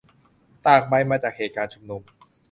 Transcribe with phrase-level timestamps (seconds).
[0.65, 2.01] ตากใบ มาจากเหตุการณ์ชุมนุม